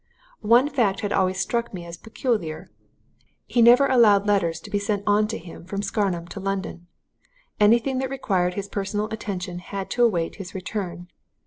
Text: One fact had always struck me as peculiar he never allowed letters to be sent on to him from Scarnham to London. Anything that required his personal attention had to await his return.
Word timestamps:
One 0.41 0.67
fact 0.67 1.01
had 1.01 1.13
always 1.13 1.39
struck 1.39 1.75
me 1.75 1.85
as 1.85 1.95
peculiar 1.95 2.71
he 3.45 3.61
never 3.61 3.85
allowed 3.85 4.25
letters 4.25 4.59
to 4.61 4.71
be 4.71 4.79
sent 4.79 5.03
on 5.05 5.27
to 5.27 5.37
him 5.37 5.63
from 5.63 5.83
Scarnham 5.83 6.25
to 6.29 6.39
London. 6.39 6.87
Anything 7.59 7.99
that 7.99 8.09
required 8.09 8.55
his 8.55 8.67
personal 8.67 9.05
attention 9.11 9.59
had 9.59 9.91
to 9.91 10.03
await 10.03 10.37
his 10.37 10.55
return. 10.55 11.07